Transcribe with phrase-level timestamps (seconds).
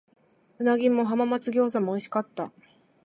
[0.57, 2.51] 鰻も浜松餃子も美味しかった。